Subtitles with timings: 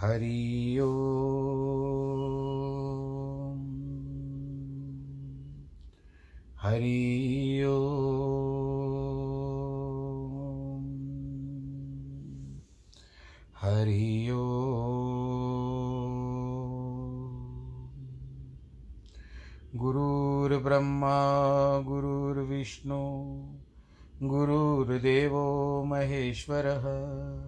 [0.00, 0.78] हरि
[6.62, 7.62] हरि
[13.62, 14.28] हरि
[19.76, 21.18] गुरुर्ब्रह्मा
[21.80, 23.02] गुरुर्विष्णु
[24.22, 27.47] गुरुर्देवो महेश्वरः।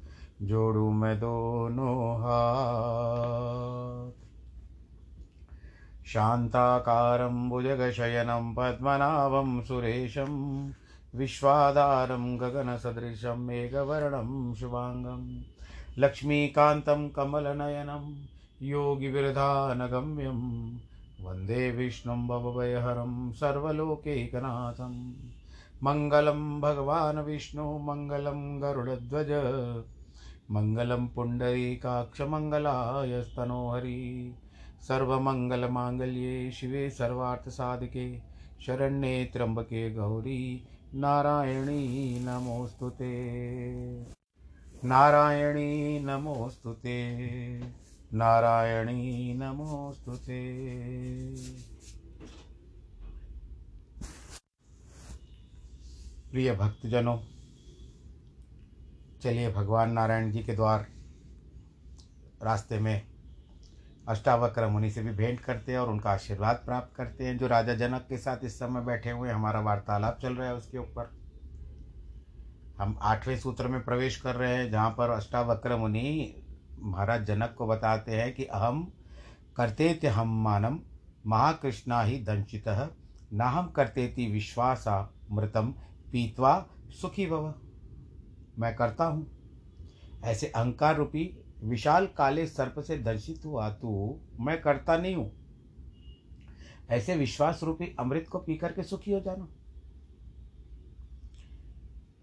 [0.41, 4.11] जोड़ू मैं दोनों हाथ।
[6.05, 10.31] शान्ताकारं भुजगशयनं पद्मनाभं सुरेशं
[11.15, 15.41] विश्वाधारं गगनसदृशं मेघवर्णं शुभाङ्गं
[15.97, 18.25] लक्ष्मीकान्तं कमलनयनं
[18.61, 20.37] योगिविरधानगम्यं
[21.25, 25.13] वंदे विष्णुं भवभयहरं सर्वलोकैकनाथं।
[25.83, 29.27] मङ्गलं भगवान् विष्णु, मङ्गलं गरुडध्वज।
[30.51, 34.35] मङ्गलं पुण्डरीकाक्षमङ्गलाय स्तनोहरि
[34.87, 38.21] सर्वमङ्गलमाङ्गल्ये शिवे सर्वार्थसाधके।
[38.65, 43.11] शरण्ये त्र्यम्बके गौरी। नारायणी नमोऽस्तु ते।
[44.83, 47.61] नारायणी नमोऽस्तु ते।
[48.13, 50.61] नारायणी नमोऽस्तु ते।
[56.31, 57.40] प्रिय भक्तजनों
[59.23, 60.85] चलिए भगवान नारायण जी के द्वार
[62.43, 63.01] रास्ते में
[64.07, 67.73] अष्टावक्र मुनि से भी भेंट करते हैं और उनका आशीर्वाद प्राप्त करते हैं। जो राजा
[67.73, 71.11] जनक के साथ इस समय बैठे हुए हमारा वार्तालाप चल रहा है उसके ऊपर।
[72.77, 76.43] हम आठवें सूत्र में प्रवेश कर रहे हैं, जहाँ पर अष्टावक्र मुनि
[76.79, 78.83] महाराज जनक को बताते हैं कि अहम
[79.57, 80.79] करते थे हम मानम
[81.27, 82.67] महाकृष्णा ही दंशित
[83.33, 85.73] नाहम करते थी विश्वासा मृतम
[86.11, 87.53] पीतवा सुखी भव।
[88.59, 89.27] मैं करता हूँ।
[90.23, 91.23] ऐसे अहंकार रूपी,
[91.63, 95.31] विशाल काले सर्प से दर्शित हुआ तू, मैं करता नहीं हूँ।
[96.89, 99.47] ऐसे विश्वास रूपी अमृत को पी करके सुखी हो जाना।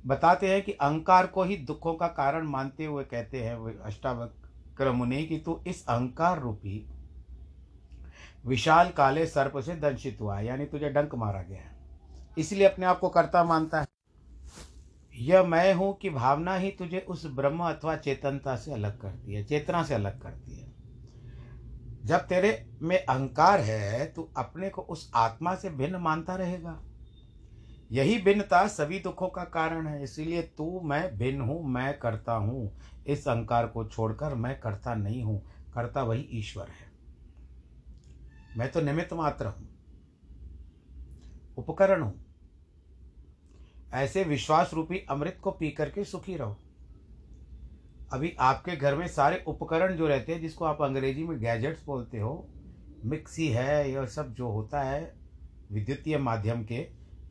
[0.06, 5.24] बताते हैं कि अहंकार को ही दुखों का कारण मानते हुए कहते हैं अष्टावक्र मुनि
[5.24, 6.86] कि तू इस अहंकार रूपी,
[8.46, 11.76] विशाल काले सर्प से दंशित हुआ, यानी तुझे डंक मारा गया है।
[12.38, 13.87] इसलिए अपने आप को कर्ता मानता है।
[15.18, 19.44] यह मैं हूँ कि भावना ही तुझे उस ब्रह्म अथवा चेतनता से अलग करती है,
[19.44, 20.66] चेतना से अलग करती है।
[22.04, 22.50] जब तेरे
[22.82, 26.78] में अहंकार है तो अपने को उस आत्मा से भिन्न मानता रहेगा।
[27.90, 32.70] यही भिन्नता सभी दुखों का कारण है, इसीलिए तू, मैं भिन्न हूँ, मैं करता हूँ।
[33.06, 35.40] इस अहंकार को छोड़कर मैं करता नहीं हूँ,
[35.74, 36.86] करता वही ईश्वर है।
[38.52, 39.68] मैं तो निमित्त मात्र हूँ,
[41.58, 42.27] उपकरण हूँ।
[43.94, 46.56] ऐसे विश्वास रूपी अमृत को पी करके सुखी रहो।
[48.12, 52.18] अभी आपके घर में सारे उपकरण जो रहते हैं, जिसको आप अंग्रेज़ी में गैजेट्स बोलते
[52.18, 52.48] हो,
[53.04, 55.14] मिक्सी है, यह सब जो होता है,
[55.72, 56.78] विद्युतीय माध्यम के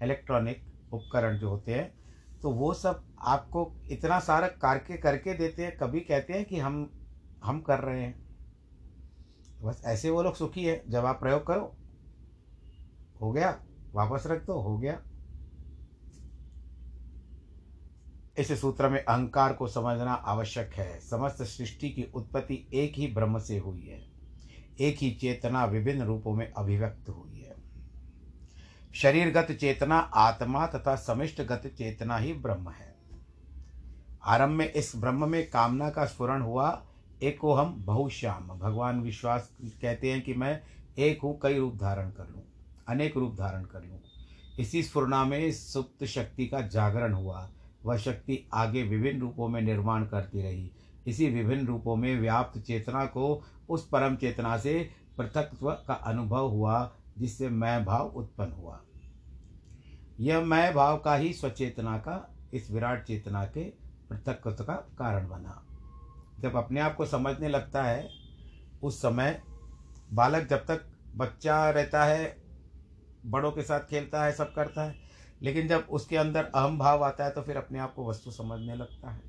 [0.03, 1.95] इलेक्ट्रॉनिक उपकरण जो होते हैं
[2.41, 6.89] तो वो सब आपको इतना सारा कार्य करके देते हैं, कभी कहते हैं कि हम
[7.43, 8.27] हम कर रहे हैं।
[9.61, 11.75] बस ऐसे वो लोग सुखी है, जब आप प्रयोग करो।
[13.21, 13.49] हो गया,
[13.93, 15.01] वापस रख दो, हो गया।
[18.39, 23.39] इस सूत्र में अहंकार को समझना आवश्यक है। समस्त सृष्टि की उत्पत्ति एक ही ब्रह्म
[23.39, 24.01] से हुई है।
[24.79, 27.55] एक ही चेतना विभिन्न रूपों में अभिव्यक्त हुई है।
[28.93, 32.95] शरीरगत चेतना, आत्मा तथा समिष्टगत चेतना ही ब्रह्म है।
[34.23, 36.83] आरंभ में इस ब्रह्म में कामना का स्फुरण हुआ।
[37.23, 39.49] एक एको हम बहुश्याम। भगवान विश्वास
[39.81, 40.61] कहते हैं कि मैं
[40.97, 42.43] एक हूँ, कई रूप धारण कर लूँ,
[42.87, 43.99] अनेक रूप धारण कर लूँ।
[44.59, 47.49] इसी स्फुरना में सुप्त शक्ति का जागरण हुआ।
[47.85, 50.71] वह शक्ति आगे विभिन्न रूपों में निर्माण करती रही।
[51.07, 56.91] इसी विभिन्न रूपों में व्याप्त चेतना को उस परम चेतना से पृथकत्व का अनुभव हुआ,
[57.17, 58.81] जिससे मैं भाव उत्पन्न हुआ।
[60.19, 63.63] यह मैं भाव का ही स्वचेतना का, इस विराट चेतना के
[64.09, 65.63] पृथकत्व का कारण बना।
[66.39, 68.09] जब अपने आप को समझने लगता है,
[68.83, 69.41] उस समय
[70.13, 70.85] बालक जब तक
[71.15, 72.37] बच्चा रहता है,
[73.25, 75.06] बड़ों के साथ खेलता है, सब करता है
[75.41, 78.75] लेकिन जब उसके अंदर अहम भाव आता है तो फिर अपने आप को वस्तु समझने
[78.75, 79.21] लगता है।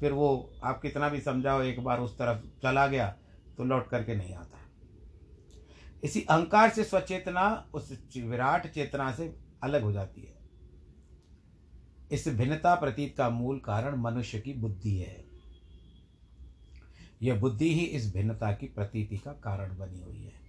[0.00, 3.08] फिर वो आप कितना भी समझाओ, एक बार उस तरफ़ चला गया
[3.56, 4.58] तो लौट करके नहीं आता।
[6.04, 10.38] इसी अहंकार से स्वचेतना, उस विराट चेतना से अलग हो जाती है।
[12.12, 15.24] इस भिन्नता प्रतीत का मूल कारण मनुष्य की बुद्धि है।
[17.22, 20.40] यह बुद्धि ही इस भिन्नता की प्रतीति का कारण बनी हुई है।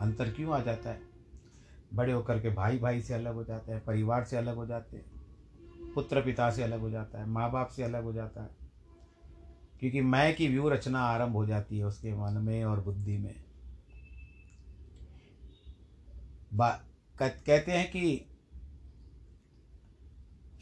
[0.00, 1.09] अंतर क्यों आ जाता है?
[1.94, 4.96] बड़े होकर के भाई भाई से अलग हो जाते हैं, परिवार से अलग हो जाते
[4.96, 5.20] हैं
[5.94, 8.50] पुत्र पिता से अलग हो जाता है माँ बाप से अलग हो जाता है।
[9.80, 13.34] क्योंकि मैं की व्यू रचना आरंभ हो जाती है उसके मन में और बुद्धि में।
[17.22, 18.26] कहते हैं कि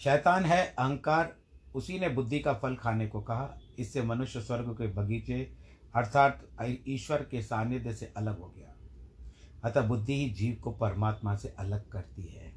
[0.01, 1.37] शैतान है, अहंकार,
[1.75, 5.55] उसी ने बुद्धि का फल खाने को कहा। इससे मनुष्य स्वर्ग के बगीचे
[5.95, 6.49] अर्थात
[6.89, 8.78] ईश्वर के सानिध्य से अलग हो गया।
[9.64, 12.52] अतः बुद्धि ही जीव को परमात्मा से अलग करती है।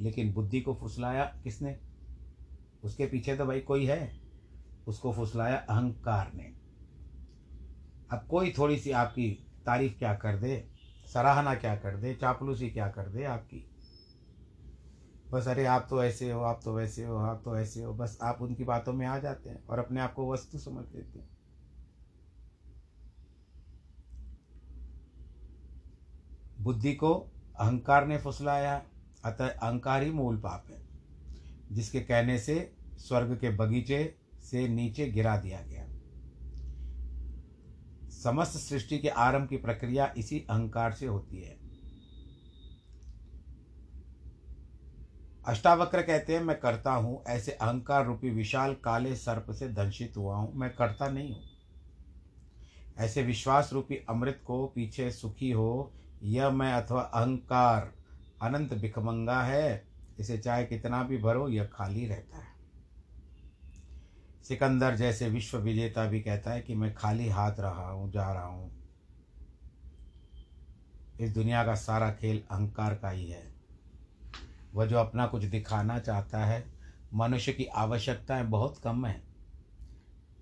[0.00, 1.80] लेकिन बुद्धि को फुसलाया किसने?
[2.84, 4.20] उसके पीछे तो भाई कोई है।
[4.86, 6.52] उसको फुसलाया अहंकार ने।
[8.10, 10.68] अब कोई थोड़ी सी आपकी तारीफ़ क्या कर दे,
[11.14, 13.70] सराहना क्या कर दे, चापलूसी क्या कर दे आपकी?
[15.30, 18.18] बस अरे आप तो ऐसे हो, आप तो वैसे हो, आप तो ऐसे हो, बस
[18.22, 21.33] आप उनकी बातों में आ जाते हैं और अपने आप को वस्तु समझ लेते हैं।
[26.64, 27.14] बुद्धि को
[27.58, 28.82] अहंकार ने फुसलाया,
[29.24, 30.80] अतः अहंकार ही मूल पाप है,
[31.72, 35.86] जिसके कहने से स्वर्ग के बगीचे से नीचे गिरा दिया गया।
[38.10, 41.56] समस्त सृष्टि के आरंभ की प्रक्रिया इसी अहंकार से होती है।
[45.46, 50.36] अष्टावक्र कहते हैं, मैं करता हूँ, ऐसे अहंकार रूपी विशाल काले सर्प से दंशित हुआ
[50.36, 51.42] हूँ, मैं करता नहीं हूँ।
[52.98, 55.92] ऐसे विश्वास रूपी अमृत को पीछे सुखी हो
[56.24, 57.92] यह मैं अथवा अहंकार
[58.42, 59.88] अनंत भिखमंगा है,
[60.18, 62.54] इसे चाहे कितना भी भरो, यह खाली रहता है।
[64.42, 68.46] सिकंदर जैसे विश्व विजेता भी कहता है कि मैं खाली हाथ रहा हूँ, जा रहा
[68.46, 68.84] हूँ।
[71.20, 73.54] इस दुनिया का सारा खेल अहंकार का ही है।
[74.74, 76.72] वह जो अपना कुछ दिखाना चाहता है,
[77.14, 79.22] मनुष्य की आवश्यकताएँ बहुत कम है,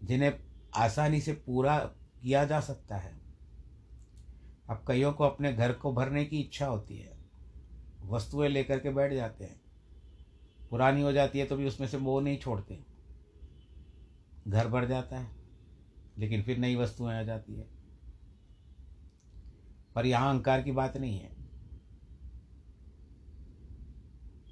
[0.05, 0.35] जिन्हें
[0.77, 1.79] आसानी से पूरा
[2.23, 3.22] किया जा सकता है।
[4.73, 7.17] अब कईयों को अपने घर को भरने की इच्छा होती है।
[8.03, 9.61] वस्तुएँ लेकर के बैठ जाते हैं।
[10.71, 12.85] पुरानी हो जाती है तो भी उसमें से मोह नहीं छोड़ते।
[14.49, 15.37] घर भर जाता है,
[16.19, 17.69] लेकिन फिर नई वस्तुएँ आ जाती है।
[19.95, 21.37] पर यहाँ अहंकार की बात नहीं है।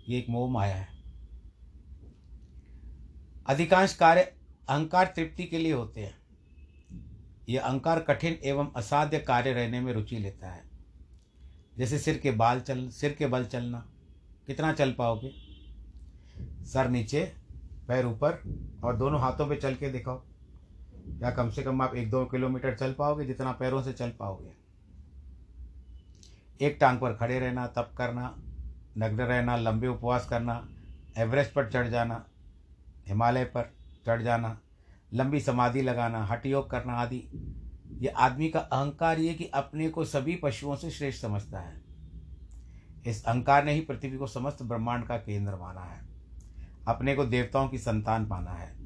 [0.08, 0.88] ये एक मोह माया है।
[3.46, 4.22] अधिकांश कार्य
[4.68, 6.19] अहंकार तृप्ति के लिए होते हैं।
[7.50, 10.64] यह अहंकार कठिन एवं असाध्य कार्य रहने में रुचि लेता है।
[11.78, 13.86] जैसे सिर के बाल चल, सिर के बल चलना,
[14.46, 15.32] कितना चल पाओगे?
[16.64, 17.32] सर नीचे,
[17.88, 18.42] पैर ऊपर
[18.84, 20.22] और दोनों हाथों पे चल के दिखाओ।
[21.22, 24.52] या कम से कम आप एक दो किलोमीटर चल पाओगे जितना पैरों से चल पाओगे।
[26.66, 28.36] एक टांग पर खड़े रहना, तप करना,
[28.98, 30.68] नग्न रहना, लंबे उपवास करना,
[31.18, 32.26] एवरेस्ट पर चढ़ जाना,
[33.08, 33.72] हिमालय पर
[34.06, 34.60] चढ़ जाना
[35.14, 37.28] लंबी समाधि लगाना हट योग करना आदि।
[37.98, 41.82] ये आदमी का अहंकार ये कि अपने को सभी पशुओं से श्रेष्ठ समझता है।
[43.06, 46.08] इस अहंकार ने ही पृथ्वी को समस्त ब्रह्मांड का केंद्र माना है।
[46.88, 48.76] अपने को देवताओं की संतान माना है।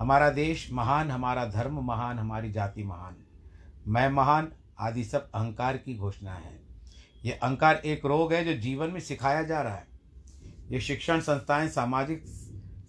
[0.00, 3.16] हमारा देश महान, हमारा धर्म महान, हमारी जाति महान।
[3.88, 6.60] मैं महान आदि सब अहंकार की घोषणा है।
[7.24, 9.86] ये अहंकार एक रोग है जो जीवन में सिखाया जा रहा है।
[10.70, 12.24] ये शिक्षण संस्थाएँ, सामाजिक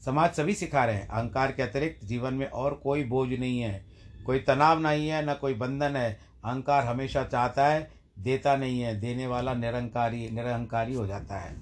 [0.08, 3.86] समाज सभी सिखा रहे हैं। अहंकार के अतिरिक्त जीवन में और कोई बोझ नहीं है।
[4.26, 9.00] कोई तनाव नहीं है, न कोई बंधन है। अहंकार हमेशा चाहता है, देता नहीं है।
[9.00, 11.62] देने वाला निरंकारी, निरहंकारी हो जाता है।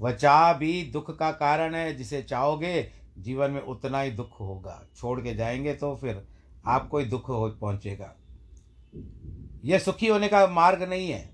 [0.00, 4.82] वह चाह भी दुख का कारण है, जिसे चाहोगे जीवन में उतना ही दुख होगा।
[4.96, 6.28] छोड़ के जाएँगे तो फिर
[6.66, 8.16] आपको ही दुख हो, पहुँचेगा।
[9.64, 11.30] यह सुखी होने का मार्ग नहीं है।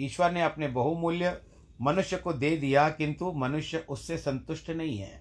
[0.00, 1.40] ईश्वर ने अपने बहुमूल्य
[1.80, 5.20] मनुष्य को दे दिया, किंतु मनुष्य उससे संतुष्ट नहीं है।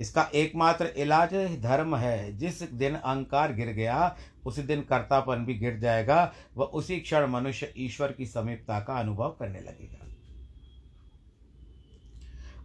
[0.00, 5.78] इसका एकमात्र इलाज धर्म है। जिस दिन अहंकार गिर गया, उसी दिन कर्तापन भी गिर
[5.78, 10.04] जाएगा। वह उसी क्षण मनुष्य ईश्वर की समीपता का अनुभव करने लगेगा।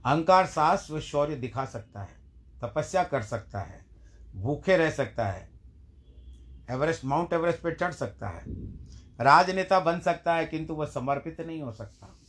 [0.06, 2.22] अहंकार सास व शौर्य दिखा सकता है,
[2.62, 3.86] तपस्या कर सकता है,
[4.36, 5.50] भूखे रह सकता है,
[6.72, 8.44] एवरेस्ट, माउंट एवरेस्ट पर चढ़ सकता है,
[9.22, 12.20] राजनेता बन सकता है, किंतु वह समर्पित नहीं हो सकता।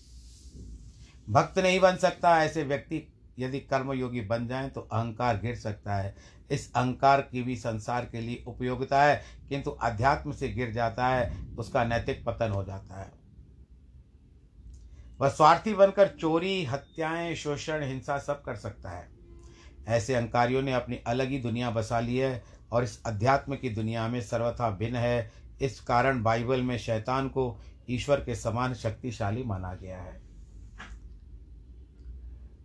[1.28, 6.14] भक्त नहीं बन सकता, ऐसे व्यक्ति यदि कर्मयोगी बन जाए तो अहंकार गिर सकता है।
[6.50, 11.32] इस अहंकार की भी संसार के लिए उपयोगिता है, किंतु अध्यात्म से गिर जाता है,
[11.58, 13.12] उसका नैतिक पतन हो जाता है।
[15.20, 19.08] वह स्वार्थी बनकर चोरी, हत्याएँ, शोषण, हिंसा सब कर सकता है।
[19.88, 24.08] ऐसे अहंकारियों ने अपनी अलग ही दुनिया बसा ली है और इस अध्यात्म की दुनिया
[24.08, 29.74] में सर्वथा भिन्न है। इस कारण बाइबल में शैतान को ईश्वर के समान शक्तिशाली माना
[29.74, 30.23] गया है।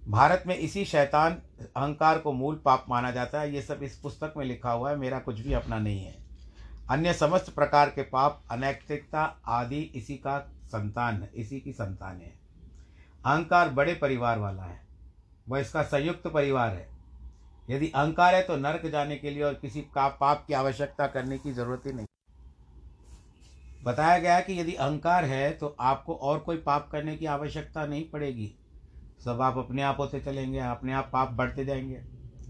[0.09, 4.33] भारत में इसी शैतान अहंकार को मूल पाप माना जाता है। ये सब इस पुस्तक
[4.37, 6.15] में लिखा हुआ है, मेरा कुछ भी अपना नहीं है।
[6.89, 12.33] अन्य समस्त प्रकार के पाप, अनैतिकता आदि इसी का संतान है, इसी की संतान है।
[13.25, 14.79] अहंकार बड़े परिवार वाला है,
[15.49, 16.87] वह इसका संयुक्त परिवार है।
[17.69, 21.37] यदि अहंकार है तो नरक जाने के लिए और किसी का पाप की आवश्यकता करने
[21.37, 22.07] की ज़रूरत ही नहीं।
[23.83, 28.09] बताया गया कि यदि अहंकार है तो आपको और कोई पाप करने की आवश्यकता नहीं
[28.09, 28.55] पड़ेगी।
[29.25, 32.01] सब आप अपने आप होते चलेंगे, अपने आप पाप बढ़ते जाएँगे।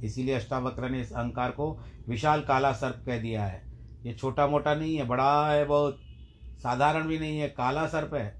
[0.03, 3.63] इसीलिए अष्टावक्र ने इस अहंकार को विशाल काला सर्प कह दिया है।
[4.05, 5.99] ये छोटा मोटा नहीं है, बड़ा है बहुत।
[6.63, 8.39] साधारण भी नहीं है, काला सर्प है।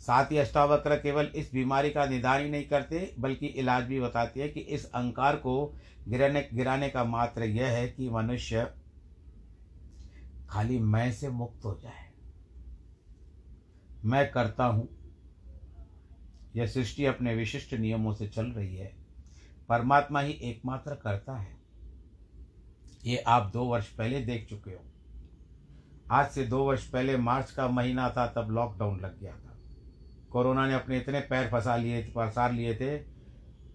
[0.00, 4.40] साथ ही अष्टावक्र केवल इस बीमारी का निदान ही नहीं करते, बल्कि इलाज भी बताती
[4.40, 5.74] है कि इस अहंकार को
[6.08, 8.74] गिराने गिराने का मात्र यह है कि मनुष्य
[10.50, 12.10] खाली मैं से मुक्त हो जाए।
[14.04, 15.03] मैं करता हूँ
[16.56, 18.96] यह सृष्टि अपने विशिष्ट नियमों से चल रही है।
[19.68, 21.56] परमात्मा ही एकमात्र करता है।
[23.04, 24.80] ये आप दो वर्ष पहले देख चुके हो।
[26.10, 29.58] आज से दो वर्ष पहले मार्च का महीना था, तब लॉकडाउन लग गया था।
[30.30, 32.98] कोरोना ने अपने इतने पैर फंसा लिए, पसार लिए थे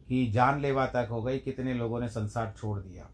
[0.07, 3.09] कि जानलेवा तक हो गई, कितने लोगों ने संसार छोड़ दिया।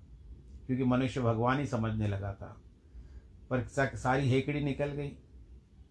[0.67, 2.61] क्योंकि मनुष्य भगवान ही समझने लगा था।
[3.49, 3.61] पर
[3.95, 5.11] सारी हेकड़ी निकल गई।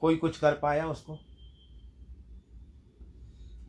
[0.00, 1.18] कोई कुछ कर पाया उसको?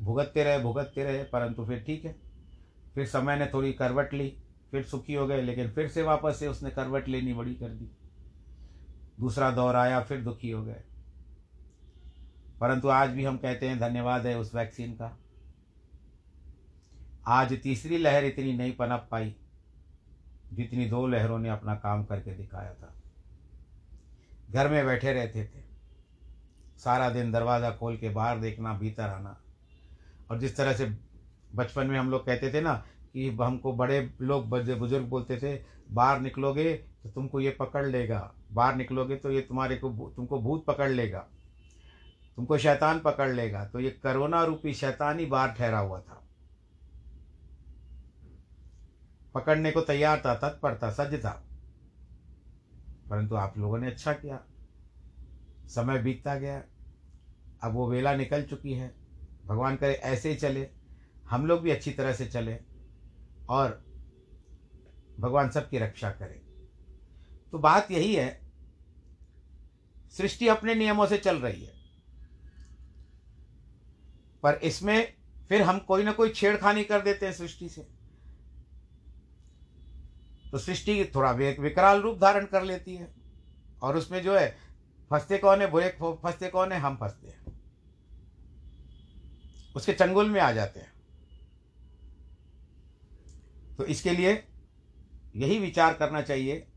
[0.01, 2.15] भुगतते रहे भुगतते रहे, परंतु फिर ठीक है।
[2.95, 4.37] फिर समय ने थोड़ी करवट ली,
[4.71, 7.91] फिर सुखी हो गए, लेकिन फिर से वापस से उसने करवट लेनी बड़ी कर दी।
[9.19, 10.83] दूसरा दौर आया, फिर दुखी हो गए।
[12.61, 15.19] परंतु आज भी हम कहते हैं धन्यवाद है उस वैक्सीन का।
[17.27, 19.35] आज तीसरी लहर इतनी नहीं पनप पाई,
[20.53, 22.93] जितनी दो लहरों ने अपना काम करके दिखाया था।
[24.49, 25.63] घर में बैठे रहते थे।
[26.77, 29.41] सारा दिन दरवाज़ा खोल के बाहर देखना, भीतर आना।
[30.29, 30.85] और जिस तरह से
[31.55, 32.73] बचपन में हम लोग कहते थे ना
[33.13, 35.55] कि हमको बड़े लोग बुज़ुर्ग बोलते थे,
[35.91, 38.19] बाहर निकलोगे तो तुमको ये पकड़ लेगा,
[38.51, 41.19] बाहर निकलोगे तो ये तुम्हारे को तुमको भूत पकड़ लेगा,
[42.37, 46.21] तुमको शैतान पकड़ लेगा। तो ये करोना रूपी शैतान ही बाहर ठहरा हुआ था।
[49.35, 51.41] पकड़ने को तैयार था तत्पर था सज्ज था।
[53.09, 54.39] परंतु आप लोगों ने अच्छा किया।
[55.67, 56.61] समय बीतता गया।
[57.63, 58.93] अब वो वेला निकल चुकी है।
[59.45, 60.69] भगवान करे, ऐसे ही चले।
[61.29, 62.57] हम लोग भी अच्छी तरह से चले
[63.49, 63.83] और
[65.19, 66.39] भगवान सबकी रक्षा करें।
[67.51, 68.41] तो बात यही है,
[70.11, 71.73] सृष्टि अपने नियमों से चल रही है।
[74.43, 75.13] पर इसमें
[75.49, 77.81] फिर हम कोई ना कोई छेड़खानी कर देते हैं सृष्टि से।
[80.51, 83.13] तो सृष्टि थोड़ा विकराल रूप धारण कर लेती है
[83.81, 84.55] और उसमें जो है,
[85.09, 87.54] फंसते कौन है, बुरे फंसते कौन है, हम फंसते हैं।
[89.75, 90.93] उसके चंगुल में आ जाते हैं।
[93.77, 94.43] तो इसके लिए
[95.35, 96.67] यही विचार करना चाहिए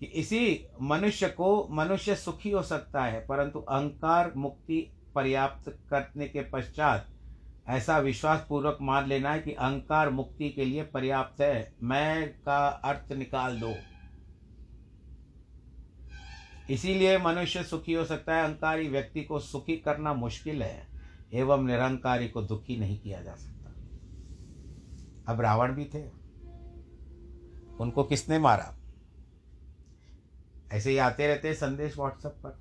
[0.00, 6.40] कि इसी मनुष्य को मनुष्य सुखी हो सकता है, परंतु अहंकार मुक्ति पर्याप्त करने के
[6.40, 7.08] पश्चात
[7.68, 12.66] ऐसा विश्वास पूर्वक मान लेना है कि अहंकार मुक्ति के लिए पर्याप्त है। मैं का
[12.66, 13.74] अर्थ निकाल दो।
[16.70, 20.91] इसीलिए मनुष्य सुखी हो सकता है। अहंकारी व्यक्ति को सुखी करना मुश्किल है।
[21.32, 23.70] एवं निरंकारी को दुखी नहीं किया जा सकता।
[25.32, 26.08] अब रावण भी थे।
[27.80, 28.76] उनको किसने मारा?
[30.72, 32.60] ऐसे ही आते रहते संदेश व्हाट्सएप पर।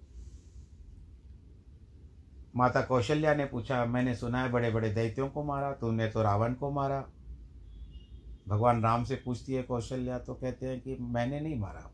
[2.55, 6.53] माता कौशल्या ने पूछा, मैंने सुना है बड़े बड़े दैत्यों को मारा तुमने तो रावण
[6.53, 7.09] को मारा।
[8.47, 11.90] भगवान राम से पूछती है कौशल्या तो कहते हैं कि, मैंने नहीं मारा।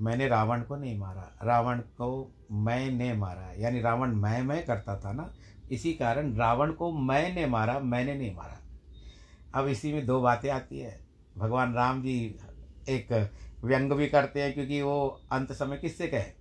[0.00, 5.12] मैंने रावण को नहीं मारा। रावण को मैंने मारा। यानी रावण मैं मैं करता था
[5.12, 5.34] ना,
[5.70, 8.58] इसी कारण रावण को मैंने मारा, मैंने नहीं मारा।
[9.54, 11.00] अब इसी में दो बातें आती है।
[11.38, 12.38] भगवान राम जी
[12.88, 13.30] एक
[13.64, 16.32] व्यंग भी करते हैं क्योंकि वो अंत समय किससे कहे?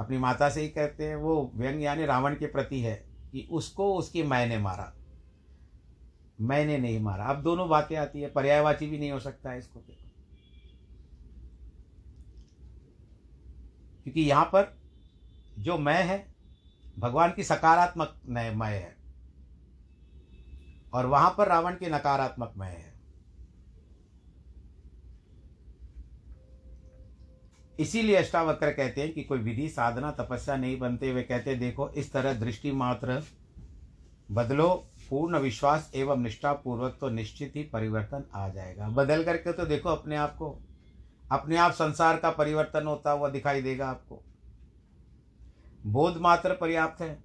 [0.00, 3.94] अपनी माता से ही कहते हैं। वो व्यंग यानी रावण के प्रति है कि उसको
[3.94, 4.94] उसकी मैंने मारा।
[6.40, 9.82] मैंने नहीं मारा। अब दोनों बातें आती है। पर्यायवाची भी नहीं हो सकता है इसको।
[14.04, 14.78] क्योंकि यहाँ पर
[15.58, 16.34] जो मैं है,
[16.98, 18.96] भगवान की सकारात्मक मय है।
[20.94, 22.90] और वहाँ पर रावण की नकारात्मक मय है।
[27.80, 32.12] इसीलिए अष्टावक्र कहते हैं कि कोई विधि, साधना, तपस्या नहीं बनते हुए कहते, देखो, इस
[32.12, 33.22] तरह दृष्टि मात्र
[34.30, 34.68] बदलो,
[35.10, 40.16] पूर्ण विश्वास एवं निष्ठापूर्वक तो निश्चित ही परिवर्तन आ जाएगा। बदल करके तो देखो अपने
[40.16, 40.50] आप को
[41.32, 44.22] अपने आप संसार का परिवर्तन होता हुआ दिखाई देगा आपको।
[45.86, 47.18] बोध मात्र पर्याप्त है।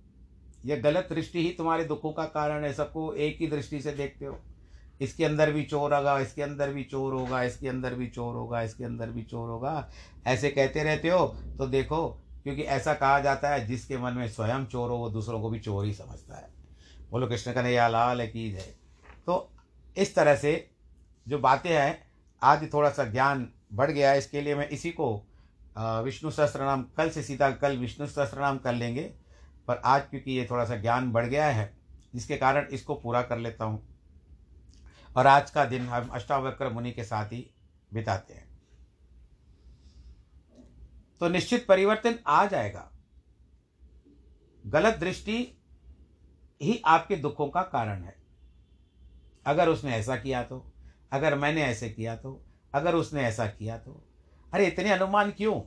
[0.65, 4.25] यह गलत दृष्टि ही तुम्हारे दुखों का कारण है। सबको एक ही दृष्टि से देखते
[4.25, 4.39] हो।
[5.01, 8.61] इसके अंदर भी चोर होगा, इसके अंदर भी चोर होगा, इसके अंदर भी चोर होगा,
[8.61, 9.89] इसके अंदर भी चोर होगा।
[10.27, 11.25] ऐसे कहते रहते हो
[11.57, 12.07] तो देखो,
[12.43, 15.59] क्योंकि ऐसा कहा जाता है, जिसके मन में स्वयं चोर हो, वो दूसरों को भी
[15.59, 16.53] चोर ही समझता है।
[17.11, 18.75] बोलो, कृष्ण कन्हैया, लाल की जय?
[19.25, 19.51] तो
[19.97, 20.69] इस तरह से
[21.27, 25.07] जो बातें हैं आज थोड़ा सा ज्ञान बढ़ गया इसके लिए मैं इसी को
[26.03, 29.03] विष्णु सहस्त्र नाम कल से सीधा कल विष्णु सहस्त्र नाम कर लेंगे।
[29.67, 31.73] पर आज क्योंकि ये थोड़ा सा ज्ञान बढ़ गया है
[32.15, 33.83] जिसके कारण इसको पूरा कर लेता हूँ।
[35.15, 37.49] और आज का दिन हम अष्टावक्र मुनि के साथ ही
[37.91, 38.47] बिताते हैं।
[41.21, 42.89] तो निश्चित परिवर्तन आ जाएगा।
[44.65, 45.37] गलत दृष्टि
[46.61, 48.15] ही आपके दुखों का कारण है।
[49.45, 50.65] अगर उसने ऐसा किया तो
[51.11, 52.41] अगर मैंने ऐसे किया तो
[52.75, 54.01] अगर उसने ऐसा किया तो।
[54.53, 55.61] अरे इतने अनुमान क्यों?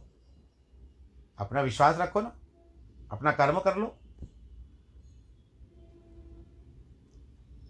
[1.38, 2.32] अपना विश्वास रखो ना।
[3.12, 3.96] अपना कर्म कर लो।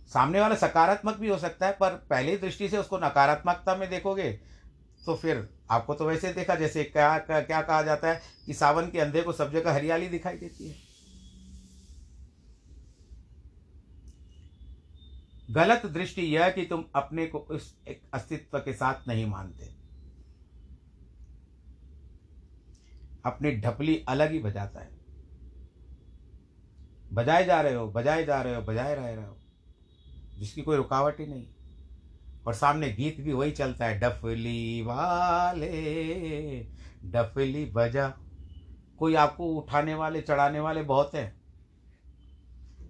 [0.09, 4.31] सामने वाला सकारात्मक भी हो सकता है पर पहली दृष्टि से उसको नकारात्मकता में देखोगे
[5.07, 8.91] तो फिर आपको तो वैसे देखा जैसे क्या क्या, क्या कहा जाता है कि सावन
[8.91, 10.88] के अंधे को सब जगह हरियाली दिखाई देती है।
[15.51, 19.79] गलत दृष्टि यह कि तुम अपने को उस एक अस्तित्व के साथ नहीं मानते।
[23.27, 24.99] अपनी ढपली अलग ही बजाता है।
[27.13, 29.39] बजाए जा रहे हो, बजाए जा रहे हो, बजाए रह रहे हो।
[30.39, 31.47] जिसकी कोई रुकावट ही नहीं।
[32.47, 36.61] और सामने गीत भी वही चलता है डफली वाले
[37.05, 38.19] डफली बजा
[38.99, 41.38] कोई आपको उठाने वाले, चढ़ाने वाले बहुत हैं।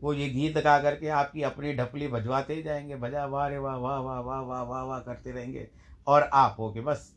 [0.02, 3.76] वो ये गीत गा करके आपकी अपनी ढपली बजवाते ही जाएँगे, बजा वाह रे वाह
[3.76, 5.68] वाह वाह वाह वाह वाह वाह करते रहेंगे।
[6.06, 7.16] और आप हो के बस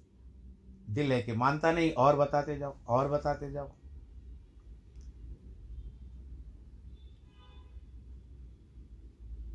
[0.90, 3.72] दिल है कि मानता नहीं, और बताते जाओ, और बताते जाओ।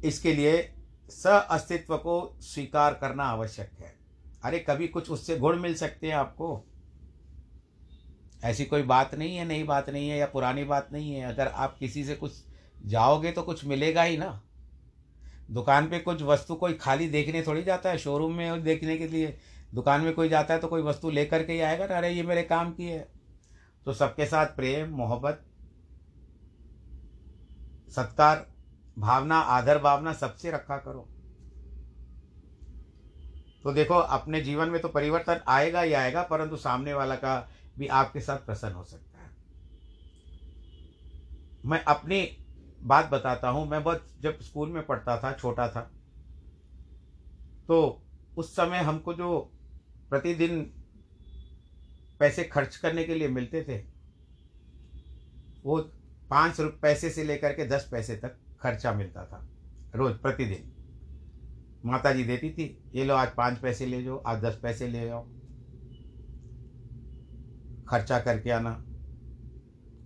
[0.04, 0.72] इसके लिए
[1.10, 3.94] स अस्तित्व को स्वीकार करना आवश्यक है।
[4.44, 6.64] अरे कभी कुछ उससे गुण मिल सकते हैं आपको।
[8.44, 11.48] ऐसी कोई बात नहीं है, नई बात नहीं है या पुरानी बात नहीं है। अगर
[11.48, 12.45] आप किसी से कुछ
[12.86, 14.42] जाओगे तो कुछ मिलेगा ही ना।
[15.50, 19.38] दुकान पे कुछ वस्तु कोई खाली देखने थोड़ी जाता है शोरूम में देखने के लिए।
[19.74, 22.22] दुकान में कोई जाता है तो कोई वस्तु लेकर के ही आएगा ना, अरे, ये
[22.22, 23.08] मेरे काम की है।
[23.84, 25.46] तो सबके साथ प्रेम, मोहब्बत,
[27.90, 28.46] सत्कार,
[28.98, 31.08] भावना, आदर, भावना सबसे रखा करो।
[33.62, 37.86] तो देखो, अपने जीवन में तो परिवर्तन आएगा ही आएगा, परंतु सामने वाला का भी
[37.86, 39.30] आपके साथ प्रसन्न हो सकता है।
[41.66, 42.45] मैं अपनी
[42.82, 45.80] बात बताता हूँ, मैं बहुत जब स्कूल में पढ़ता था, छोटा था
[47.68, 47.78] तो
[48.36, 49.38] उस समय हमको जो
[50.10, 50.60] प्रतिदिन
[52.20, 53.78] पैसे खर्च करने के लिए मिलते थे,
[55.64, 55.78] वो
[56.30, 59.46] पाँच रुपये पैसे से लेकर के दस पैसे तक खर्चा मिलता था,
[59.94, 60.72] रोज, प्रतिदिन।
[61.84, 65.06] माता जी देती थी, ये लो, आज पाँच पैसे ले जाओ, आज दस पैसे ले
[65.06, 65.26] जाओ
[67.88, 68.70] खर्चा करके आना,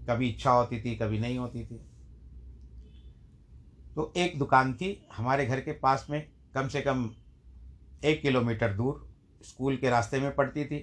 [0.08, 1.80] कभी इच्छा होती थी, कभी नहीं होती थी।
[4.00, 7.10] तो एक दुकान थी हमारे घर के पास में, कम से कम
[8.04, 9.06] एक किलोमीटर दूर,
[9.42, 10.78] स्कूल के रास्ते में पड़ती थी।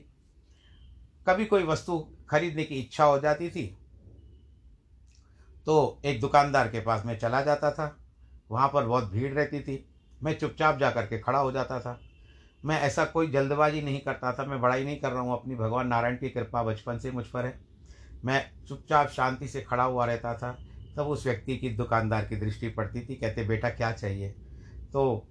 [1.28, 1.98] कभी कोई वस्तु
[2.30, 3.66] खरीदने की इच्छा हो जाती थी
[5.68, 7.96] तो एक दुकानदार के पास मैं चला जाता था।
[8.52, 9.84] वहाँ पर बहुत भीड़ रहती थी,
[10.22, 12.00] मैं चुपचाप जा कर के खड़ा हो जाता था।
[12.66, 15.88] मैं ऐसा कोई जल्दबाजी नहीं करता था, मैं बड़ाई नहीं कर रहा हूँ, अपनी भगवान
[15.88, 17.60] नारायण की कृपा बचपन से मुझ पर है।
[18.26, 20.58] मैं चुपचाप शांति से खड़ा हुआ रहता था।
[20.98, 24.30] तब उस व्यक्ति की दुकानदार की दृष्टि पड़ती थी, कहते, बेटा, क्या चाहिए?
[24.94, 25.28] तो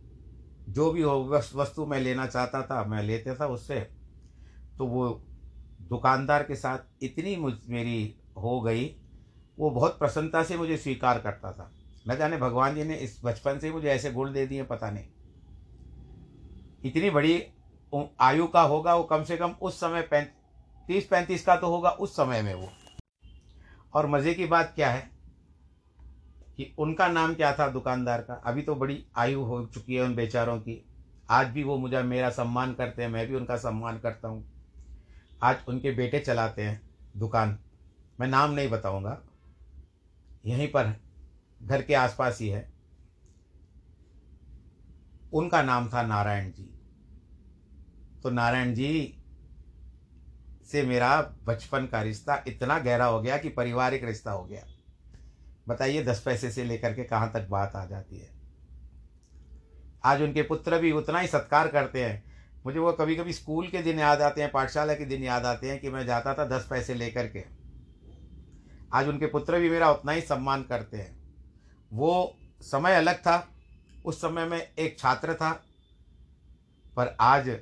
[0.69, 1.25] जो भी हो
[1.55, 3.81] वस्तु मैं लेना चाहता था, मैं लेता था उससे।
[4.79, 5.09] तो वो
[5.83, 8.87] दुकानदार के साथ इतनी मुझ, मेरी हो गई,
[9.59, 11.71] वो बहुत प्रसन्नता से मुझे स्वीकार करता था।
[12.09, 15.07] न जाने भगवान जी ने इस बचपन से मुझे ऐसे गुण दे दिए, पता नहीं।
[16.85, 17.43] इतनी बड़ी
[18.21, 22.13] आयु का होगा वो कम से कम उस समय पैंतीस पैंतीस का तो होगा उस
[22.13, 22.69] समय में वो।
[23.95, 25.16] और मज़े की बात क्या है?
[26.57, 28.35] कि उनका नाम क्या था दुकानदार का?
[28.35, 30.87] अभी तो बड़ी आयु हो चुकी है उन बेचारों की।
[31.31, 34.53] आज भी वो मुझे मेरा सम्मान करते हैं, मैं भी उनका सम्मान करता हूँ।
[35.43, 36.83] आज उनके बेटे चलाते हैं
[37.17, 37.59] दुकान।
[38.21, 39.23] मैं नाम नहीं बताऊँगा।
[40.47, 41.01] यहीं पर
[41.63, 42.73] घर के आसपास ही है।
[45.33, 46.73] उनका नाम था नारायण जी।
[48.23, 49.19] तो नारायण जी
[50.67, 54.67] से मेरा बचपन का रिश्ता इतना गहरा हो गया कि पारिवारिक रिश्ता हो गया।
[55.67, 58.31] बताइए, दस पैसे से लेकर के कहाँ तक बात आ जाती है?
[60.05, 62.25] आज उनके पुत्र भी उतना ही सत्कार करते हैं।
[62.67, 65.71] मुझे वो कभी कभी स्कूल के दिन याद आते हैं, पाठशाला के दिन याद आते
[65.71, 67.45] हैं कि मैं जाता था दस पैसे लेकर के।
[68.93, 71.15] आज उनके पुत्र भी मेरा उतना ही सम्मान करते हैं।
[71.93, 73.49] वो समय अलग था,
[74.05, 75.51] उस समय में एक छात्र था,
[76.97, 77.57] पर आज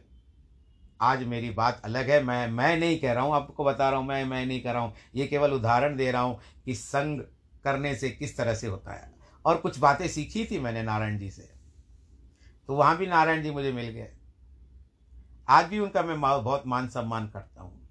[1.00, 4.06] आज मेरी बात अलग है। मैं मैं नहीं कह रहा हूँ, आपको बता रहा हूँ,
[4.06, 7.20] मैं मैं नहीं कर रहा हूँ। ये केवल उदाहरण दे रहा हूँ कि संग
[7.64, 11.30] करने से किस तरह से होता है। और कुछ बातें सीखी थी मैंने नारायण जी
[11.30, 11.54] से।
[12.66, 14.16] तो वहाँ भी नारायण जी मुझे मिल गए।
[15.48, 17.84] आज भी उनका मैं बहुत मान सम्मान करता हूँ।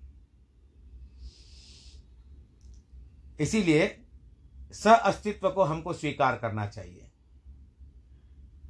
[3.40, 4.00] इसीलिए
[4.72, 7.10] स अस्तित्व को हमको स्वीकार करना चाहिए।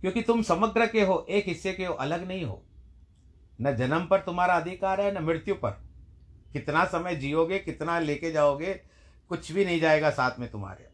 [0.02, 2.66] क्योंकि तुम समग्र के हो, एक हिस्से के हो, अलग नहीं हो।
[3.62, 5.72] न जन्म पर तुम्हारा अधिकार है, न मृत्यु पर।
[6.54, 8.74] कितना समय जियोगे, कितना लेके जाओगे,
[9.30, 10.93] कुछ भी नहीं जाएगा साथ में तुम्हारे।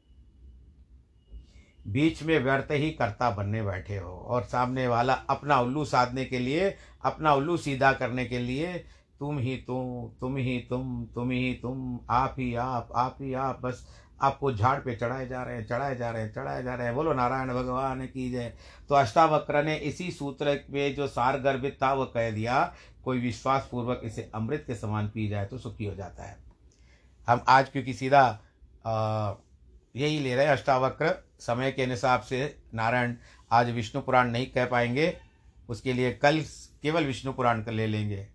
[1.89, 6.39] बीच में व्यर्थ ही कर्ता बनने बैठे हो और सामने वाला अपना उल्लू साधने के
[6.39, 8.73] लिए, अपना उल्लू सीधा करने के लिए,
[9.19, 13.59] तुम ही तुम तुम ही तुम तुम ही तुम, आप ही आप आप ही आप,
[13.61, 13.87] बस
[14.21, 16.95] आपको झाड़ पे चढ़ाए जा रहे हैं, चढ़ाए जा रहे हैं, चढ़ाए जा रहे हैं।
[16.95, 18.53] बोलो, नारायण भगवान की जय।
[18.89, 22.61] तो अष्टावक्र ने इसी सूत्र में जो सार गर्भित था वह कह दिया,
[23.03, 26.37] कोई विश्वास पूर्वक इसे अमृत के समान पी जाए तो सुखी हो जाता है।
[27.27, 28.27] हम आज क्योंकि सीधा
[29.95, 33.15] यही ले रहे हैं अष्टावक्र। समय के हिसाब से नारायण
[33.51, 35.15] आज विष्णु पुराण नहीं कह पाएँगे।
[35.69, 36.39] उसके लिए कल
[36.83, 38.27] केवल विष्णु पुराण कर ले लेंगे।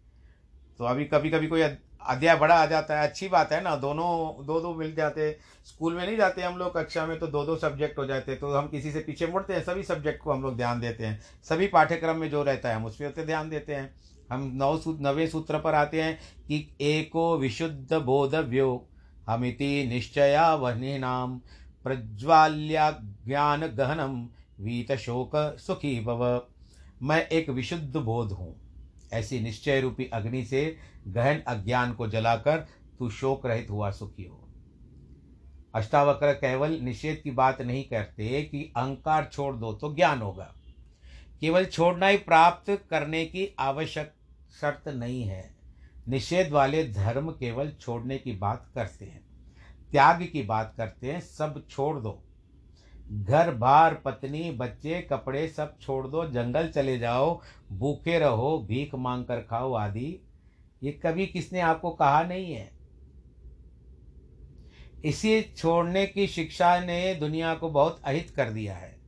[0.80, 4.46] तो अभी कभी कभी कोई अध्याय बड़ा आ जाता है, अच्छी बात है ना, दोनों
[4.46, 5.30] दो दो मिल जाते
[5.66, 8.52] स्कूल में नहीं जाते हम लोग, कक्षा में तो दो दो सब्जेक्ट हो जाते तो
[8.52, 11.66] हम किसी से पीछे मुड़ते हैं, सभी सब्जेक्ट को हम लोग ध्यान देते हैं। सभी
[11.66, 13.94] पाठ्यक्रम में जो रहता है हम उस पर ध्यान देते हैं।
[14.30, 18.86] हम नौ सूत्र, नवे सूत्र पर आते हैं कि एको विशुद्ध बोधव्यो,
[19.28, 21.40] हमिति निश्चया वहनी नाम
[21.84, 22.90] प्रज्वाल्या
[23.26, 24.28] ज्ञान गहनम
[24.60, 26.24] वीत शोक सुखी भव
[27.02, 28.54] मैं एक विशुद्ध बोध हूँ।
[29.12, 30.64] ऐसी निश्चय रूपी अग्नि से
[31.08, 32.66] गहन अज्ञान को जलाकर
[32.98, 34.40] तू शोक रहित हुआ सुखी हो।
[35.74, 40.52] अष्टावक्र केवल निषेध की बात नहीं करते कि अहंकार छोड़ दो तो ज्ञान होगा।
[41.40, 44.12] केवल छोड़ना ही प्राप्त करने की आवश्यक
[44.60, 45.54] शर्त नहीं है।
[46.08, 49.23] निषेध वाले धर्म केवल छोड़ने की बात करते हैं।
[49.94, 52.24] त्याग की बात करते हैं, सब छोड़ दो।
[53.12, 57.40] घर, बार, पत्नी, बच्चे, कपड़े सब छोड़ दो, जंगल चले जाओ,
[57.72, 60.26] भूखे रहो, भीख मांग कर खाओ आदि।
[60.82, 62.70] ये कभी किसने आपको कहा नहीं है?
[65.04, 68.98] इसी छोड़ने की शिक्षा ने दुनिया को बहुत अहित कर दिया है।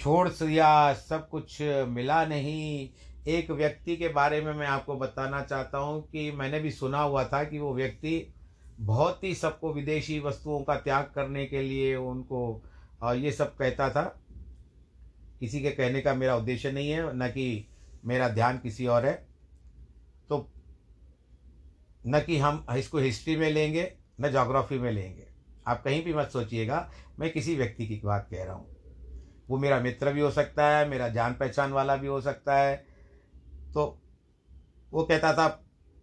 [0.00, 2.90] छोड़ दिया, सब कुछ मिला नहीं।
[3.28, 7.24] एक व्यक्ति के बारे में मैं आपको बताना चाहता हूँ कि मैंने भी सुना हुआ
[7.24, 8.32] था कि वो व्यक्ति
[8.80, 12.62] बहुत ही सबको विदेशी वस्तुओं का त्याग करने के लिए उनको
[13.14, 14.02] ये सब कहता था।
[15.40, 17.68] किसी के कहने का मेरा उद्देश्य नहीं है, न कि
[18.04, 19.14] मेरा ध्यान किसी और है।
[20.28, 20.38] तो
[22.06, 25.26] न कि हम इसको हिस्ट्री में लेंगे, न जोग्राफी में लेंगे।
[25.66, 28.74] आप कहीं भी मत सोचिएगा, मैं किसी व्यक्ति की बात कह रहा हूँ।
[29.48, 32.76] वो मेरा मित्र भी हो सकता है, मेरा जान पहचान वाला भी हो सकता है।
[33.74, 33.86] तो
[34.92, 35.48] वो कहता था,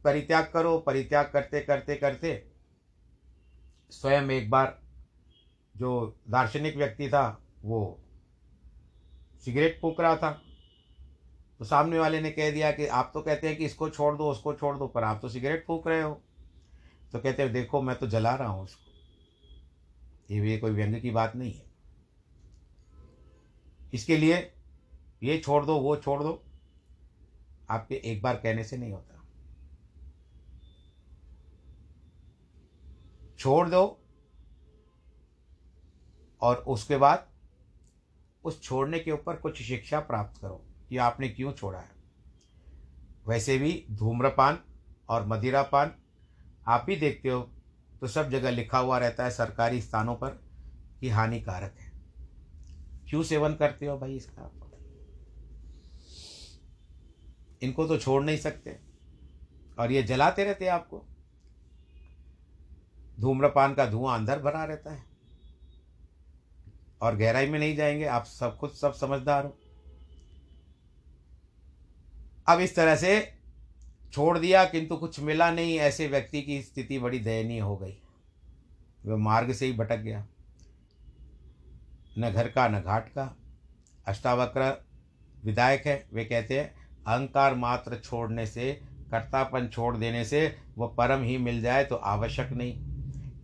[0.04, 2.53] परित्याग करो, परित्याग करते करते करते।
[3.94, 4.82] स्वयं एक बार
[5.78, 8.00] जो दार्शनिक व्यक्ति था, वो
[9.46, 10.42] सिगरेट फूक रहा था।
[11.60, 14.32] तो सामने वाले ने कह दिया कि आप तो कहते हैं कि इसको छोड़ दो,
[14.32, 16.22] उसको छोड़ दो, पर आप तो सिगरेट फूक रहे हो।
[17.12, 18.92] तो कहते हैं, देखो, मैं तो जला रहा हूँ उसको।
[20.34, 21.66] ये भी कोई व्यंग की बात नहीं है।
[23.94, 24.54] इसके लिए
[25.24, 26.44] ये छोड़ दो, वो छोड़ दो।
[27.70, 29.13] आपके एक बार कहने से नहीं होता।
[33.44, 34.00] छोड़ दो
[36.42, 37.28] और उसके बाद
[38.44, 41.92] उस छोड़ने के ऊपर कुछ शिक्षा प्राप्त करो कि आपने क्यों छोड़ा है।
[43.28, 44.60] वैसे भी धूम्रपान
[45.10, 45.96] और मदिरापान
[46.68, 47.42] आप ही देखते हो
[48.02, 50.30] तो सब जगह लिखा हुआ रहता है सरकारी स्थानों पर
[51.00, 51.92] कि हानिकारक है।
[53.10, 54.52] क्यों सेवन करते हो भाई इसका?
[57.62, 58.80] इनको तो छोड़ नहीं सकते।
[59.80, 61.06] और ये जलाते रहते हैं आपको।
[63.20, 65.04] धूम्रपान का धुआँ अंदर भरा रहता है।
[67.02, 69.58] और गहराई में नहीं जाएँगे, आप सब खुद सब समझदार हो।
[72.48, 73.34] अब इस तरह से
[74.12, 78.02] छोड़ दिया, किंतु कुछ मिला नहीं, ऐसे व्यक्ति की स्थिति बड़ी दयनीय हो गई।
[79.06, 80.28] वह मार्ग से ही भटक गया।
[82.18, 83.38] न घर का, न घाट का।
[84.08, 84.86] अष्टावक्र
[85.46, 86.74] विधायक है, वे कहते हैं,
[87.08, 92.50] अहंकार मात्र छोड़ने से, कर्तापन छोड़ देने से वह परम ही मिल जाए तो आवश्यक
[92.52, 92.93] नहीं।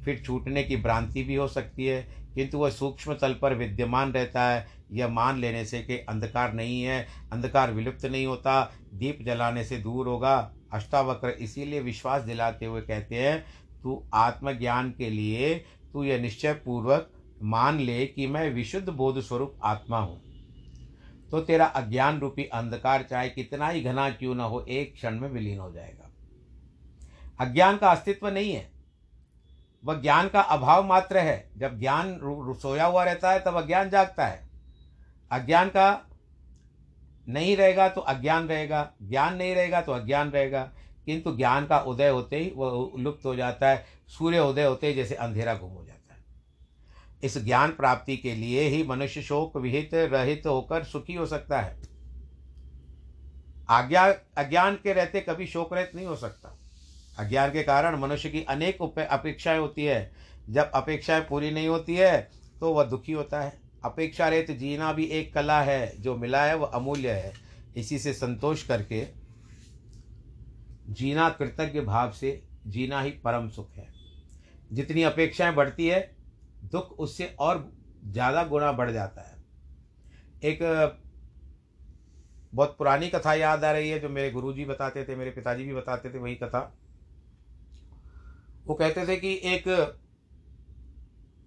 [0.05, 2.01] फिर छूटने की भ्रांति भी हो सकती है,
[2.35, 6.81] किंतु वह सूक्ष्म तल पर विद्यमान रहता है। यह मान लेने से कि अंधकार नहीं
[6.81, 12.81] है, अंधकार विलुप्त नहीं होता, दीप जलाने से दूर होगा। अष्टावक्र इसीलिए विश्वास दिलाते हुए
[12.81, 13.45] कहते हैं,
[13.83, 15.55] तू आत्मज्ञान के लिए,
[15.93, 17.11] तू यह निश्चय पूर्वक
[17.43, 20.21] मान ले कि मैं विशुद्ध बोध स्वरूप आत्मा हूँ।
[21.31, 25.29] तो तेरा अज्ञान रूपी अंधकार चाहे कितना ही घना क्यों न हो, एक क्षण में
[25.29, 26.11] विलीन हो जाएगा।
[27.39, 28.78] अज्ञान का अस्तित्व नहीं है।
[29.85, 32.19] वह ज्ञान का अभाव मात्र है। जब ज्ञान
[32.61, 34.49] सोया हुआ रहता है, तब अज्ञान जागता है।
[35.31, 36.05] अज्ञान का
[37.27, 40.71] नहीं रहेगा तो अज्ञान रहेगा, ज्ञान नहीं रहेगा तो अज्ञान रहेगा।
[41.05, 44.93] किंतु ज्ञान का उदय होते ही वह लुप्त हो जाता है, सूर्य उदय होते ही
[44.93, 46.23] जैसे अंधेरा गुम हो जाता है।
[47.23, 51.81] इस ज्ञान प्राप्ति के लिए ही मनुष्य शोक विहित रहित होकर सुखी हो सकता है।
[53.69, 56.58] आज्ञा, अज्ञान के रहते कभी शोक रहित नहीं हो सकता।
[57.19, 60.11] अज्ञान के कारण मनुष्य की अनेक अपेक्षाएँ होती है।
[60.47, 62.17] जब अपेक्षाएँ पूरी नहीं होती है
[62.61, 66.55] तो वह दुखी होता है। अपेक्षा रहित जीना भी एक कला है, जो मिला है
[66.55, 67.33] वह अमूल्य है।
[67.75, 69.05] इसी से संतोष करके
[70.85, 73.87] जीना कृतज्ञ भाव से जीना ही परम सुख है।
[74.71, 75.99] जितनी अपेक्षाएँ बढ़ती है,
[76.63, 77.69] दुख उससे और
[78.03, 79.37] ज़्यादा गुना बढ़ जाता है।
[80.41, 80.59] एक,
[82.53, 85.73] बहुत पुरानी कथा याद आ रही है, जो मेरे गुरुजी बताते थे, मेरे पिताजी भी
[85.73, 86.61] बताते थे वही कथा।
[88.65, 89.63] वो कहते थे कि एक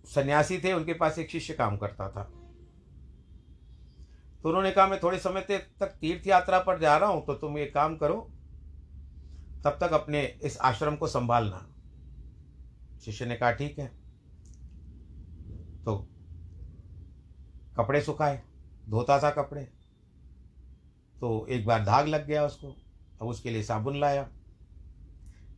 [0.04, 2.22] सन्यासी थे, उनके पास एक शिष्य काम करता था।
[4.42, 5.40] तो उन्होंने कहा, मैं थोड़े समय
[5.80, 8.20] तक तीर्थ यात्रा पर जा रहा हूँ तो तुम ये काम करो।
[9.64, 11.68] तब तक अपने इस आश्रम को संभालना।
[13.00, 13.86] शिष्य ने कहा, ठीक है।
[15.84, 15.96] तो
[17.76, 18.42] कपड़े सुखाए
[18.88, 19.62] धोता था कपड़े।
[21.20, 22.76] तो एक बार दाग लग गया उसको,
[23.22, 24.24] अब उसके लिए साबुन लाया।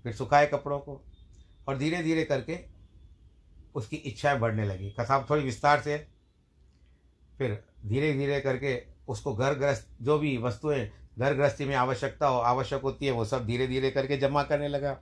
[0.02, 1.04] फिर सुखाए कपड़ों को।
[1.68, 2.58] और धीरे धीरे करके
[3.74, 6.06] उसकी इच्छाएँ बढ़ने लगी। कथा थोड़ी विस्तार से
[7.38, 12.38] फिर धीरे धीरे करके उसको घर ग्रस्त जो भी वस्तुएँ घर गृहस्थी में आवश्यकता हो,
[12.38, 14.98] आवश्यक होती है, वो सब धीरे धीरे करके जमा करने लगा।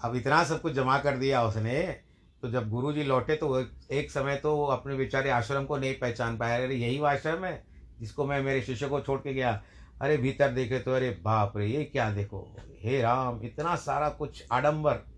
[0.00, 2.00] अब इतना सब कुछ जमा कर दिया उसने
[2.42, 5.94] तो जब गुरु जी लौटे तो एक समय तो वो अपने बेचारे आश्रम को नहीं
[5.94, 7.64] पहचान पाया। अरे, यही वो आश्रम है,
[8.00, 9.62] जिसको मैं मेरे शिष्य को छोड़ के गया।
[10.00, 12.56] अरे, भीतर देखे तो अरे, बाप रे, ये क्या देखो?
[12.80, 15.13] हे राम, इतना सारा कुछ आडंबर।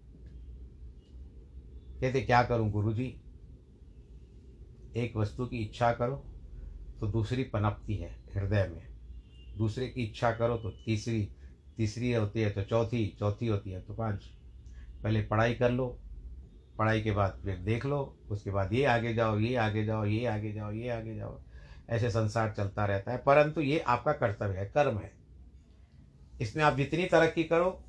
[2.00, 3.04] कहते, क्या करूँ गुरु जी
[4.96, 6.16] एक वस्तु की इच्छा करो
[7.00, 8.86] तो दूसरी पनपती है हृदय में।
[9.58, 11.28] दूसरे की इच्छा करो तो तीसरी
[11.76, 14.24] तीसरी होती है तो चौथी चौथी होती है तो पाँच।
[15.02, 15.86] पहले पढ़ाई कर लो,
[16.78, 20.24] पढ़ाई के बाद फिर देख लो, उसके बाद ये आगे जाओ, ये आगे जाओ, ये
[20.26, 21.40] आगे जाओ, ये आगे जाओ।
[21.90, 25.12] ऐसे संसार चलता रहता है, परंतु ये आपका कर्तव्य है, कर्म है।
[26.40, 27.84] इसमें आप जितनी तरक्की करो,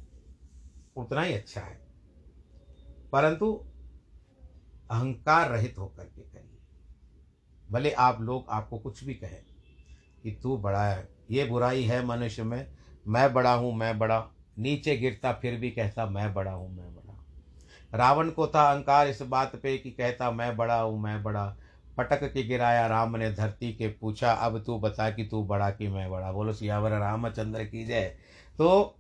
[0.98, 1.80] उतना ही अच्छा है।
[3.12, 3.67] परंतु
[4.92, 6.60] अहंकार रहित होकर के करिए।
[7.72, 9.42] भले आप लोग आपको कुछ भी कहें
[10.24, 12.68] कि तू बड़ा है, ये बुराई है मनुष्य में,
[13.08, 14.28] मैं बड़ा हूँ, मैं बड़ा।
[14.60, 17.08] नीचे गिरता फिर भी कहता, मैं बड़ा हूँ, मैं बड़ा
[17.94, 21.58] रावण को था अहंकार इस बात पे कि कहता, मैं बड़ा हूँ, मैं बड़ा।
[21.98, 25.88] पटक के गिराया, राम ने धरती के पूछा, अब तू बता कि तू बड़ा कि
[25.88, 26.32] मैं बड़ा?
[26.32, 28.18] बोलो, सियावर रामचंद्र की जय।
[28.58, 28.98] तो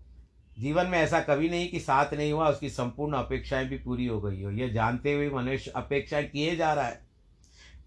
[0.59, 4.21] जीवन में ऐसा कभी नहीं कि साथ नहीं हुआ, उसकी संपूर्ण अपेक्षाएँ भी पूरी हो
[4.21, 7.07] गई हो। यह जानते हुए मनुष्य अपेक्षाएँ किए जा रहा है।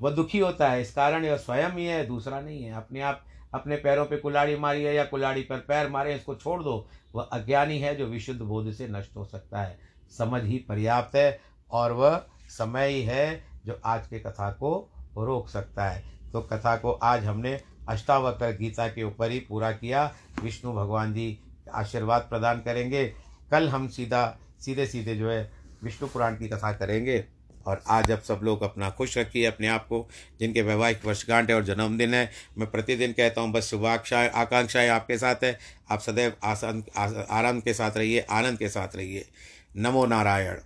[0.00, 3.24] वह दुखी होता है, इस कारण यह स्वयं ही है, दूसरा नहीं है। अपने आप,
[3.54, 7.22] अपने पैरों पे कुलाड़ी मारी है या कुलाड़ी पर पैर मारे, इसको छोड़ दो। वह
[7.22, 9.78] अज्ञानी है जो विशुद्ध बोध से नष्ट हो सकता है।
[10.18, 15.48] समझ ही पर्याप्त है और वह समय ही है जो आज के कथा को रोक
[15.48, 20.72] सकता है। तो कथा को आज हमने अष्टावक्र गीता के ऊपर ही पूरा किया। विष्णु
[20.72, 21.38] भगवान जी
[21.74, 23.14] आशीर्वाद प्रदान करेंगे।
[23.50, 25.52] कल हम सीधा, सीधे सीधे जो है
[25.84, 27.24] विष्णु पुराण की कथा करेंगे।
[27.66, 30.08] और आज अब सब लोग अपना खुश रखिए अपने आप को,
[30.40, 35.18] जिनके वैवाहिक वर्षगांठ है और जन्मदिन है। मैं प्रतिदिन कहता हूँ, बस शुभाक्षाएँ आकांक्षाएँ आपके
[35.18, 35.58] साथ है।
[35.90, 36.84] आप सदैव आसान
[37.30, 39.28] आराम के साथ रहिए, आनंद के साथ रहिए।
[39.76, 40.56] नमो नारायण।